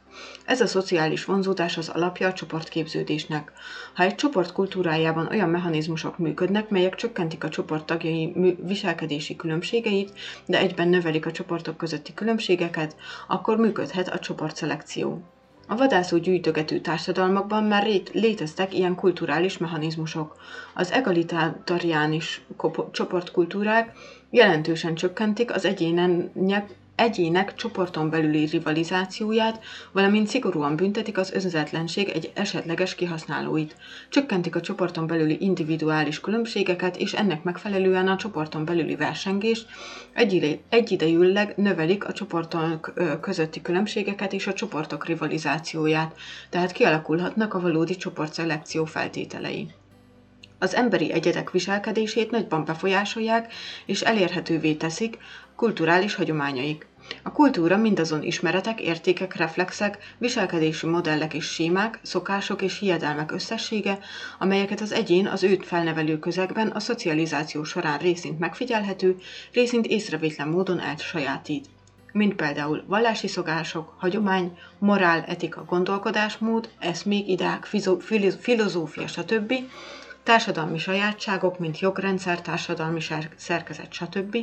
[0.44, 3.52] Ez a szociális vonzódás az alapja a csoportképződésnek.
[3.94, 10.12] Ha egy csoport kultúrájában olyan mechanizmusok működnek, melyek csökkentik a csoport tagjai viselkedési különbségeit,
[10.46, 12.96] de egyben növelik a csoportok közötti különbségeket,
[13.28, 15.22] akkor működhet a csoportszelekció.
[15.68, 20.36] A vadászó gyűjtögető társadalmakban már léteztek ilyen kulturális mechanizmusok.
[20.74, 22.42] Az egalitáriánis
[22.90, 23.92] csoportkultúrák
[24.34, 29.60] jelentősen csökkentik az egyének, egyének csoporton belüli rivalizációját,
[29.92, 33.76] valamint szigorúan büntetik az önzetlenség egy esetleges kihasználóit.
[34.08, 39.66] Csökkentik a csoporton belüli individuális különbségeket, és ennek megfelelően a csoporton belüli versengést,
[40.68, 46.16] egyidejűleg növelik a csoportok közötti különbségeket és a csoportok rivalizációját,
[46.48, 49.70] tehát kialakulhatnak a valódi csoportszelekció feltételei
[50.58, 53.52] az emberi egyedek viselkedését nagyban befolyásolják
[53.86, 55.18] és elérhetővé teszik
[55.56, 56.86] kulturális hagyományaik.
[57.22, 63.98] A kultúra mindazon ismeretek, értékek, reflexek, viselkedési modellek és sémák, szokások és hiedelmek összessége,
[64.38, 69.16] amelyeket az egyén az őt felnevelő közegben a szocializáció során részint megfigyelhető,
[69.52, 71.66] részint észrevétlen módon elsajátít
[72.14, 77.68] mint például vallási szokások, hagyomány, morál, etika, gondolkodásmód, eszmék, ideák,
[78.40, 79.54] filozófia, stb.,
[80.24, 83.00] társadalmi sajátságok, mint jogrendszer, társadalmi
[83.36, 84.36] szerkezet, stb.,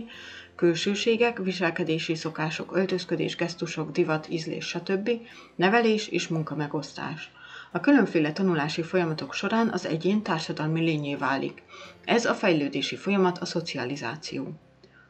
[0.55, 5.09] külsőségek, viselkedési szokások, öltözködés, gesztusok, divat, ízlés, stb.,
[5.55, 7.31] nevelés és munkamegosztás.
[7.71, 11.63] A különféle tanulási folyamatok során az egyén társadalmi lényé válik.
[12.05, 14.53] Ez a fejlődési folyamat a szocializáció.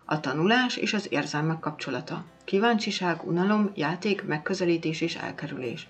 [0.06, 2.26] A tanulás és az érzelmek kapcsolata.
[2.44, 5.88] Kíváncsiság, unalom, játék, megközelítés és elkerülés.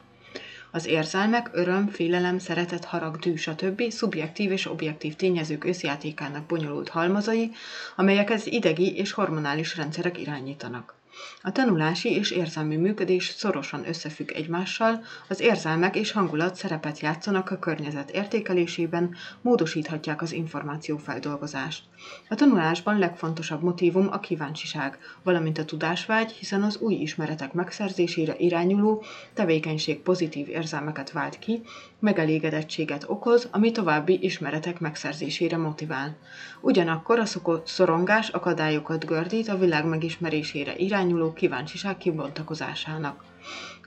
[0.73, 3.89] Az érzelmek, öröm, félelem, szeretet, harag, dű, stb.
[3.89, 7.51] szubjektív és objektív tényezők összjátékának bonyolult halmazai,
[7.95, 10.95] amelyek az idegi és hormonális rendszerek irányítanak.
[11.41, 17.59] A tanulási és érzelmi működés szorosan összefügg egymással, az érzelmek és hangulat szerepet játszanak a
[17.59, 21.83] környezet értékelésében, módosíthatják az információfeldolgozást.
[22.29, 29.03] A tanulásban legfontosabb motívum a kíváncsiság, valamint a tudásvágy, hiszen az új ismeretek megszerzésére irányuló
[29.33, 31.61] tevékenység pozitív érzelmeket vált ki,
[31.99, 36.17] megelégedettséget okoz, ami további ismeretek megszerzésére motivál.
[36.61, 37.25] Ugyanakkor a
[37.63, 43.23] szorongás akadályokat gördít a világ megismerésére irányuló kíváncsiság kibontakozásának.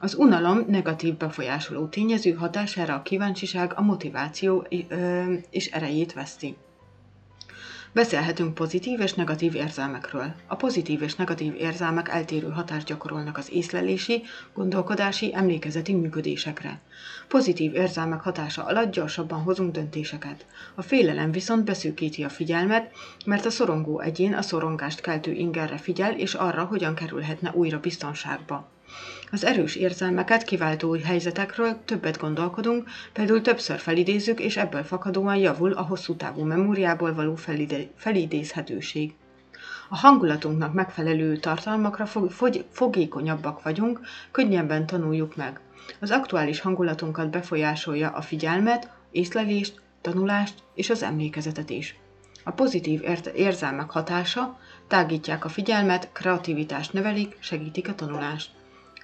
[0.00, 4.66] Az unalom negatív befolyásoló tényező hatására a kíváncsiság a motiváció
[5.50, 6.56] és erejét veszti.
[7.94, 10.34] Beszélhetünk pozitív és negatív érzelmekről.
[10.46, 14.22] A pozitív és negatív érzelmek eltérő hatást gyakorolnak az észlelési,
[14.54, 16.80] gondolkodási, emlékezeti működésekre.
[17.28, 20.46] Pozitív érzelmek hatása alatt gyorsabban hozunk döntéseket.
[20.74, 22.92] A félelem viszont beszűkíti a figyelmet,
[23.24, 28.73] mert a szorongó egyén a szorongást keltő ingerre figyel és arra, hogyan kerülhetne újra biztonságba.
[29.30, 35.82] Az erős érzelmeket kiváltó helyzetekről többet gondolkodunk, például többször felidézzük, és ebből fakadóan javul a
[35.82, 39.14] hosszú távú memóriából való felide- felidézhetőség.
[39.88, 45.60] A hangulatunknak megfelelő tartalmakra fog, fog, fogékonyabbak vagyunk, könnyebben tanuljuk meg.
[46.00, 51.96] Az aktuális hangulatunkat befolyásolja a figyelmet, észlelést, tanulást és az emlékezetet is.
[52.44, 53.02] A pozitív
[53.34, 54.58] érzelmek hatása
[54.88, 58.50] tágítják a figyelmet, kreativitást növelik, segítik a tanulást.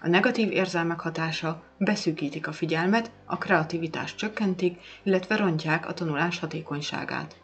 [0.03, 7.37] A negatív érzelmek hatása beszűkítik a figyelmet, a kreativitást csökkentik, illetve rontják a tanulás hatékonyságát.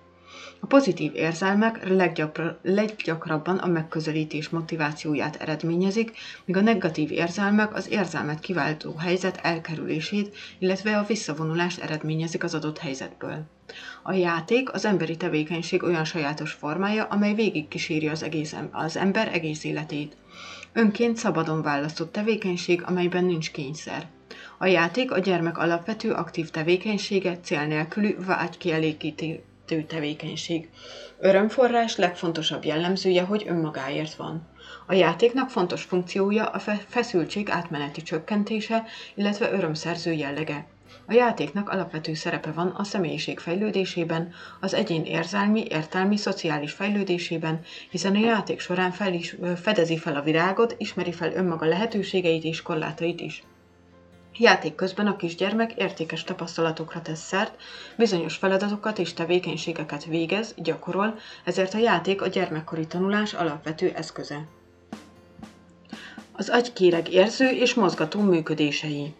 [0.60, 6.12] A pozitív érzelmek leggyakra, leggyakrabban a megközelítés motivációját eredményezik,
[6.44, 12.78] míg a negatív érzelmek az érzelmet kiváltó helyzet elkerülését, illetve a visszavonulást eredményezik az adott
[12.78, 13.44] helyzetből.
[14.02, 19.28] A játék az emberi tevékenység olyan sajátos formája, amely végig kíséri az, egész, az ember
[19.32, 20.16] egész életét.
[20.76, 24.06] Önként szabadon választott tevékenység, amelyben nincs kényszer.
[24.58, 29.42] A játék a gyermek alapvető aktív tevékenysége, cél nélkülű, vágykielégítő
[29.86, 30.68] tevékenység.
[31.18, 34.48] Örömforrás legfontosabb jellemzője, hogy önmagáért van.
[34.86, 36.58] A játéknak fontos funkciója a
[36.88, 38.84] feszültség átmeneti csökkentése,
[39.14, 40.66] illetve örömszerző jellege.
[41.08, 48.14] A játéknak alapvető szerepe van a személyiség fejlődésében, az egyén érzelmi, értelmi, szociális fejlődésében, hiszen
[48.14, 53.20] a játék során fel is, fedezi fel a virágot, ismeri fel önmaga lehetőségeit és korlátait
[53.20, 53.44] is.
[54.38, 57.60] Játék közben a kisgyermek értékes tapasztalatokra tesz szert,
[57.96, 64.46] bizonyos feladatokat és tevékenységeket végez, gyakorol, ezért a játék a gyermekkori tanulás alapvető eszköze.
[66.32, 69.14] Az agykéreg érző és mozgató működései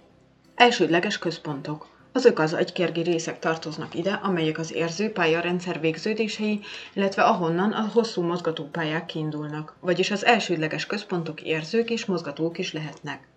[0.57, 1.87] Elsődleges központok.
[2.13, 6.61] Azok az agykérgi részek tartoznak ide, amelyek az érző pályarendszer végződései,
[6.93, 13.29] illetve ahonnan a hosszú mozgatópályák kiindulnak, vagyis az elsődleges központok érzők és mozgatók is lehetnek.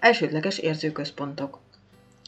[0.00, 1.58] Elsődleges érzőközpontok.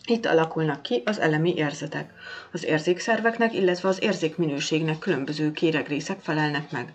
[0.06, 2.12] Itt alakulnak ki az elemi érzetek.
[2.52, 6.92] Az érzékszerveknek, illetve az érzékminőségnek különböző kéregrészek felelnek meg.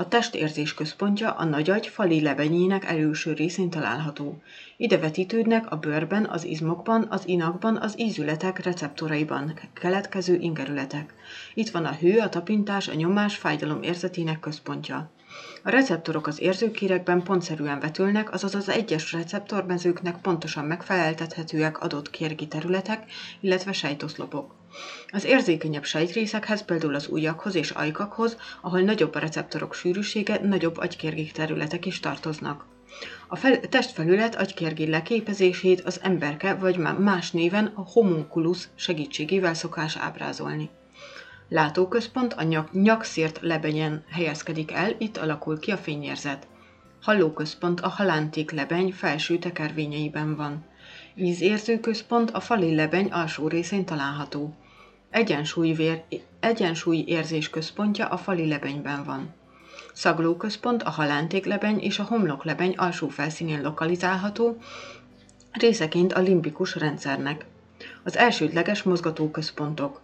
[0.00, 4.42] A testérzés központja a nagyagy fali lebenyének előső részén található.
[4.76, 11.14] Ide vetítődnek a bőrben, az izmokban, az inakban, az ízületek receptoraiban keletkező ingerületek.
[11.54, 15.10] Itt van a hő, a tapintás, a nyomás, fájdalom érzetének központja.
[15.62, 23.04] A receptorok az érzőkérekben pontszerűen vetülnek, azaz az egyes receptormezőknek pontosan megfeleltethetőek adott kérgi területek,
[23.40, 24.59] illetve sejtoszlopok.
[25.10, 31.30] Az érzékenyebb sejtrészekhez, például az ujjakhoz és ajkakhoz, ahol nagyobb a receptorok sűrűsége, nagyobb agykérgi
[31.30, 32.64] területek is tartoznak.
[33.28, 40.70] A fel, testfelület agykérgi leképezését az emberke vagy más néven a homunculus segítségével szokás ábrázolni.
[41.48, 46.46] Látóközpont a nyak, nyakszért lebenyen helyezkedik el, itt alakul ki a fényérzet.
[47.00, 50.64] Hallóközpont a halánték lebeny felső tekervényeiben van.
[51.22, 54.54] Ízérzőközpont a fali lebeny alsó részén található.
[55.10, 56.02] Egyensúlyvér,
[56.40, 59.34] egyensúly érzés központja a fali lebenyben van.
[59.92, 64.56] Szaglóközpont a halántéklebeny és a homloklebeny alsó felszínén lokalizálható,
[65.52, 67.46] részeként a limbikus rendszernek.
[68.02, 70.00] Az elsődleges mozgatóközpontok.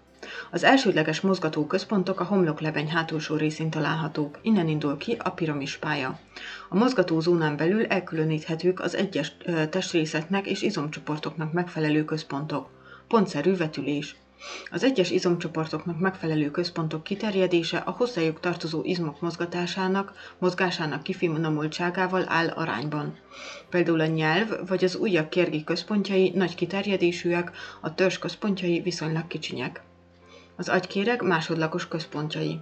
[0.51, 6.19] Az elsődleges mozgató központok a homloklebeny hátulsó részén találhatók, innen indul ki a piramis pálya.
[6.69, 9.37] A mozgató zónán belül elkülöníthetők az egyes
[9.71, 12.69] testrészeknek és izomcsoportoknak megfelelő központok.
[13.09, 14.17] Pontszerű vetülés.
[14.71, 23.19] Az egyes izomcsoportoknak megfelelő központok kiterjedése a hozzájuk tartozó izmok mozgatásának, mozgásának kifinomultságával áll arányban.
[23.71, 29.83] Például a nyelv vagy az ujjak kérgi központjai nagy kiterjedésűek, a törzs központjai viszonylag kicsinyek.
[30.57, 32.61] Az agykéreg másodlagos központjai.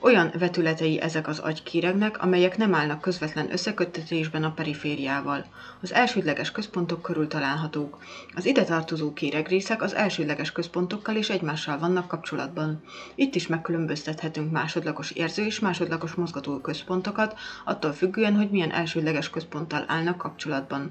[0.00, 5.44] Olyan vetületei ezek az agykéregnek, amelyek nem állnak közvetlen összeköttetésben a perifériával.
[5.80, 7.98] Az elsődleges központok körül találhatók.
[8.34, 12.82] Az ide tartozó kéregrészek az elsődleges központokkal és egymással vannak kapcsolatban.
[13.14, 19.84] Itt is megkülönböztethetünk másodlagos érző és másodlagos mozgató központokat, attól függően, hogy milyen elsődleges központtal
[19.86, 20.90] állnak kapcsolatban.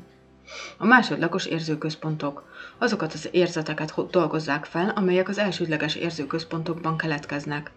[0.77, 2.43] A másodlagos érzőközpontok.
[2.81, 7.71] Azokat az érzeteket dolgozzák fel, amelyek az elsődleges érzőközpontokban keletkeznek.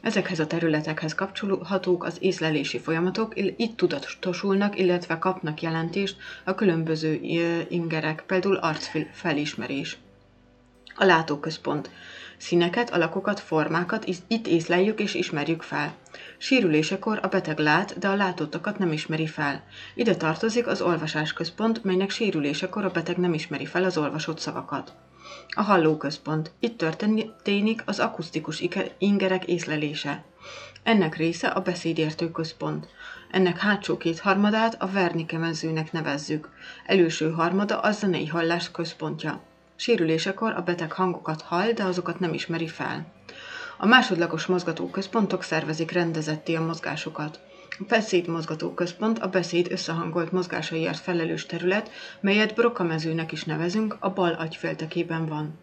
[0.00, 7.20] Ezekhez a területekhez kapcsolhatók az észlelési folyamatok, itt tudatosulnak, illetve kapnak jelentést a különböző
[7.68, 9.98] ingerek, például arcfelismerés.
[10.94, 11.90] A látóközpont.
[12.40, 15.94] Színeket, alakokat, formákat itt észleljük és ismerjük fel.
[16.38, 19.64] Sérülésekor a beteg lát, de a látottakat nem ismeri fel.
[19.94, 24.92] Ide tartozik az olvasásközpont, melynek sérülésekor a beteg nem ismeri fel az olvasott szavakat.
[25.48, 26.52] A hallóközpont.
[26.60, 28.64] Itt történik az akusztikus
[28.98, 30.24] ingerek észlelése.
[30.82, 32.88] Ennek része a beszédértő központ.
[33.30, 36.48] Ennek hátsó két harmadát a Wernicke mezőnek nevezzük.
[36.86, 39.48] Előső harmada a zenei hallás központja.
[39.80, 43.06] Sérülésekor a beteg hangokat hall, de azokat nem ismeri fel.
[43.78, 47.40] A másodlagos mozgatóközpontok szervezik rendezetté a mozgásokat.
[47.78, 54.32] A beszédmozgatóközpont a beszéd összehangolt mozgásaiért felelős terület, melyet Broca mezőnek is nevezünk, a bal
[54.32, 55.58] agyféltekében van.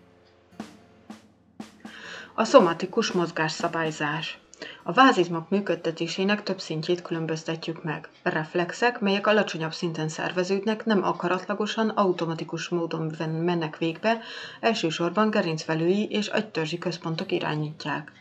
[2.33, 4.39] A szomatikus mozgásszabályzás.
[4.83, 8.09] A vázizmok működtetésének több szintjét különböztetjük meg.
[8.23, 14.19] Reflexek, melyek alacsonyabb szinten szerveződnek, nem akaratlagosan, automatikus módon mennek végbe,
[14.59, 18.11] elsősorban gerincvelői és agytörzsi központok irányítják.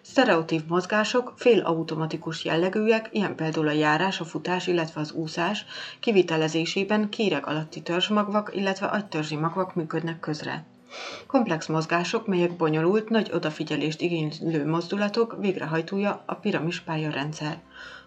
[0.00, 5.64] Sztereotív mozgások félautomatikus jellegűek, ilyen például a járás, a futás, illetve az úszás,
[6.00, 10.64] kivitelezésében kéreg alatti törzsmagvak, illetve agytörzsi magvak működnek közre.
[11.26, 17.60] Komplex mozgások, melyek bonyolult, nagy odafigyelést igénylő mozdulatok végrehajtója a piramispálya rendszer.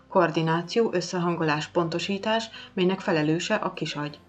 [0.10, 4.20] Koordináció, összehangolás, pontosítás, melynek felelőse a kisagy.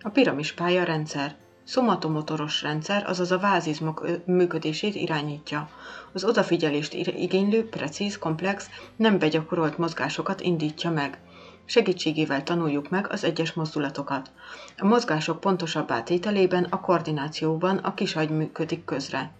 [0.00, 1.36] A piramispálya rendszer
[1.70, 5.68] szomatomotoros rendszer, azaz a vázizmok működését irányítja.
[6.12, 11.18] Az odafigyelést igénylő, precíz, komplex, nem begyakorolt mozgásokat indítja meg.
[11.70, 14.30] Segítségével tanuljuk meg az egyes mozdulatokat.
[14.78, 19.30] A mozgások pontosabb átételében, a koordinációban a kisagy működik közre.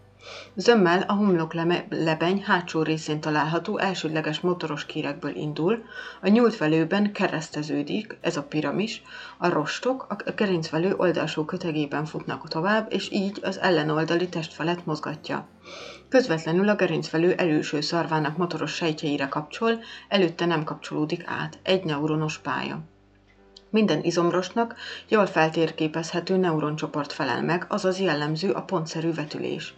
[0.55, 1.55] Zömmel a homlok
[1.89, 5.83] lebeny hátsó részén található elsődleges motoros kérekből indul,
[6.23, 9.03] a nyúltvelőben kereszteződik, ez a piramis,
[9.39, 15.47] a rostok a gerincvelő oldalsó kötegében futnak tovább, és így az ellenoldali testfelet mozgatja.
[16.11, 22.81] Közvetlenül a gerincvelő előső szarvának motoros sejtjeire kapcsol, előtte nem kapcsolódik át, egy neuronos pálya.
[23.71, 24.75] Minden izomrostnak
[25.09, 29.75] jól feltérképezhető neuroncsoport felel meg, azaz jellemző a pontszerű vetülés.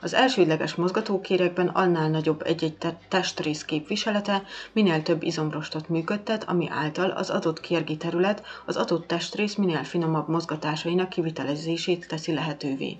[0.00, 2.76] Az elsődleges mozgatókérekben annál nagyobb egy-egy
[3.08, 9.54] testrész képviselete minél több izomrostot működtet, ami által az adott kérgi terület az adott testrész
[9.54, 12.98] minél finomabb mozgatásainak kivitelezését teszi lehetővé.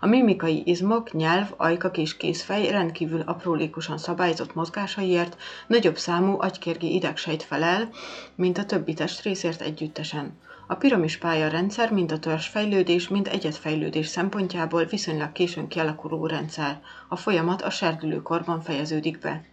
[0.00, 5.36] A mimikai izmok, nyelv, ajkak és kézfej rendkívül aprólékosan szabályzott mozgásaiért
[5.66, 7.88] nagyobb számú agykérgi idegsejt felel,
[8.34, 10.38] mint a többi testrészért együttesen.
[10.68, 16.80] A piramis rendszer mind a törzsfejlődés, mind egyetfejlődés szempontjából viszonylag későn kialakuló rendszer.
[17.08, 19.44] A folyamat a serdülőkorban fejeződik be.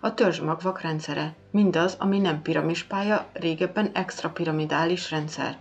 [0.00, 1.34] A törzsmagvak rendszere.
[1.50, 5.58] Mindaz, ami nem piramispálya, régebben extrapiramidális rendszer.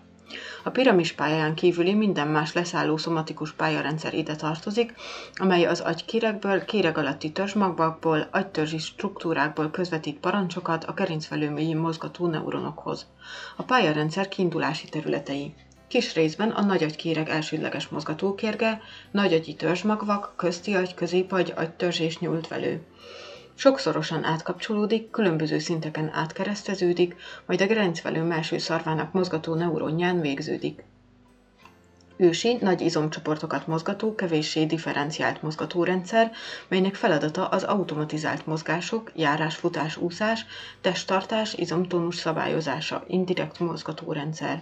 [0.64, 4.94] A piramis pályán kívüli minden más leszálló szomatikus pályarendszer ide tartozik,
[5.36, 13.06] amely az agykérekből, kéreg alatti törzsmagvakból, agytörzsi struktúrákból közvetít parancsokat a gerincvelőmélyén mozgató neuronokhoz.
[13.58, 15.54] A pályarendszer kiindulási területei.
[15.88, 22.86] Kis részben a nagyagykéreg elsődleges mozgatókérge, nagyagyi törzsmagvak, közti agy, középagy, agytörzs és nyúltvelő.
[23.62, 30.84] Sokszorosan átkapcsolódik, különböző szinteken átkereszteződik, majd a gerincvelő melső szarvának mozgató neuronján végződik.
[32.18, 36.32] Ősi, nagy izomcsoportokat mozgató, kevéssé differenciált mozgatórendszer,
[36.68, 40.46] melynek feladata az automatizált mozgások, járás, futás, úszás,
[40.82, 44.62] testtartás, izomtónus szabályozása, indirekt mozgatórendszer.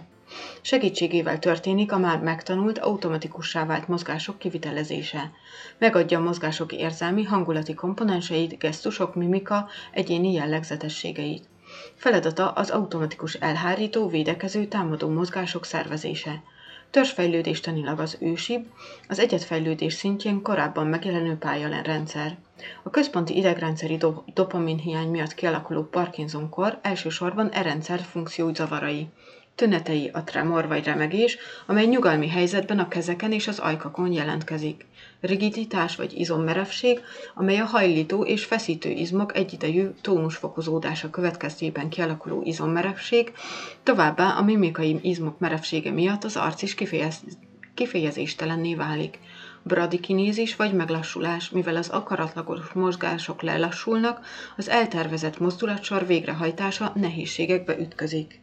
[0.60, 5.30] Segítségével történik a már megtanult, automatikussá vált mozgások kivitelezése.
[5.78, 11.48] Megadja a mozgások érzelmi, hangulati komponenseit, gesztusok, mimika, egyéni jellegzetességeit.
[11.94, 16.42] Feladata az automatikus elhárító, védekező, támadó mozgások szervezése.
[16.90, 18.66] Törzsfejlődéstanilag az ősibb,
[19.08, 22.36] az egyetfejlődés szintjén korábban megjelenő pályarendszer.
[22.82, 29.08] A központi idegrendszeri do- dopaminhiány miatt kialakuló Parkinson-kor elsősorban e rendszer funkciózavarai
[29.60, 34.86] Tünetei a tremor vagy remegés, amely nyugalmi helyzetben a kezeken és az ajkakon jelentkezik.
[35.20, 37.00] Rigiditás vagy izommerevség,
[37.34, 43.32] amely a hajlító és feszítő izmok egyidejű tónusfokozódása következtében kialakuló izommerevség,
[43.82, 47.20] továbbá a mimikai izmok merevsége miatt az arc is kifejez,
[47.74, 49.18] kifejezéstelenné válik.
[49.62, 58.40] Bradikinézis vagy meglassulás, mivel az akaratlagos mozgások lelassulnak, az eltervezett mozdulatsor végrehajtása nehézségekbe ütközik.